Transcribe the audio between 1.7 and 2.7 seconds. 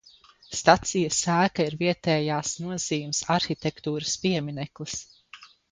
ir vietējās